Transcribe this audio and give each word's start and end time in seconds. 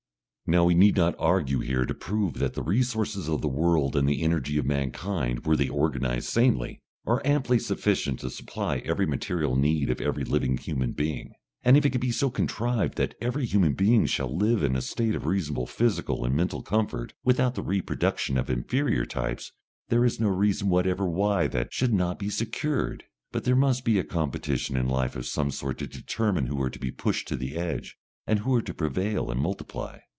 Now 0.51 0.65
we 0.65 0.73
need 0.75 0.97
not 0.97 1.15
argue 1.17 1.61
here 1.61 1.85
to 1.85 1.93
prove 1.93 2.33
that 2.33 2.55
the 2.55 2.61
resources 2.61 3.29
of 3.29 3.39
the 3.39 3.47
world 3.47 3.95
and 3.95 4.05
the 4.05 4.21
energy 4.21 4.57
of 4.57 4.65
mankind, 4.65 5.45
were 5.45 5.55
they 5.55 5.69
organised 5.69 6.29
sanely, 6.29 6.81
are 7.05 7.21
amply 7.23 7.57
sufficient 7.57 8.19
to 8.19 8.29
supply 8.29 8.79
every 8.79 9.05
material 9.05 9.55
need 9.55 9.89
of 9.89 10.01
every 10.01 10.25
living 10.25 10.57
human 10.57 10.91
being. 10.91 11.31
And 11.63 11.77
if 11.77 11.85
it 11.85 11.91
can 11.91 12.01
be 12.01 12.11
so 12.11 12.29
contrived 12.29 12.97
that 12.97 13.15
every 13.21 13.45
human 13.45 13.75
being 13.75 14.05
shall 14.07 14.35
live 14.35 14.61
in 14.61 14.75
a 14.75 14.81
state 14.81 15.15
of 15.15 15.25
reasonable 15.25 15.67
physical 15.67 16.25
and 16.25 16.35
mental 16.35 16.61
comfort, 16.63 17.13
without 17.23 17.55
the 17.55 17.63
reproduction 17.63 18.37
of 18.37 18.49
inferior 18.49 19.05
types, 19.05 19.53
there 19.87 20.03
is 20.03 20.19
no 20.19 20.27
reason 20.27 20.67
whatever 20.67 21.07
why 21.07 21.47
that 21.47 21.71
should 21.73 21.93
not 21.93 22.19
be 22.19 22.29
secured. 22.29 23.05
But 23.31 23.45
there 23.45 23.55
must 23.55 23.85
be 23.85 23.99
a 23.99 24.03
competition 24.03 24.75
in 24.75 24.89
life 24.89 25.15
of 25.15 25.25
some 25.27 25.49
sort 25.51 25.77
to 25.77 25.87
determine 25.87 26.47
who 26.47 26.61
are 26.61 26.69
to 26.69 26.79
be 26.79 26.91
pushed 26.91 27.29
to 27.29 27.37
the 27.37 27.55
edge, 27.55 27.95
and 28.27 28.39
who 28.39 28.53
are 28.55 28.61
to 28.61 28.73
prevail 28.73 29.31
and 29.31 29.39
multiply. 29.39 29.99